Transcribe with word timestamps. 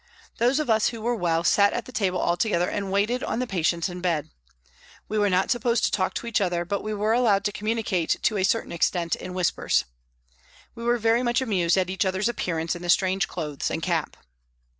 Those 0.39 0.59
of 0.59 0.67
us 0.67 0.87
who 0.87 0.99
were 0.99 1.13
well 1.15 1.43
sat 1.43 1.73
at 1.73 1.85
the 1.85 1.91
table 1.91 2.17
all 2.19 2.35
together 2.35 2.67
and 2.67 2.91
waited 2.91 3.23
on 3.23 3.37
the 3.37 3.45
patients 3.45 3.87
in 3.87 4.01
bed. 4.01 4.31
We 5.07 5.19
were 5.19 5.29
not 5.29 5.51
supposed 5.51 5.85
to 5.85 5.91
talk 5.91 6.15
to 6.15 6.25
each 6.25 6.41
other, 6.41 6.65
but 6.65 6.81
we 6.81 6.91
were 6.91 7.13
allowed 7.13 7.45
to 7.45 7.51
communicate 7.51 8.15
to 8.23 8.37
a 8.39 8.43
certain 8.43 8.71
extent 8.71 9.15
in 9.15 9.35
whispers. 9.35 9.85
We 10.73 10.83
were 10.85 10.97
very 10.97 11.21
much 11.21 11.39
amused 11.39 11.77
at 11.77 11.91
each 11.91 12.03
other's 12.03 12.27
appearance 12.29 12.75
in 12.75 12.81
the 12.81 12.89
strange 12.89 13.27
clothes 13.27 13.69
and 13.69 13.83
cap. 13.83 14.17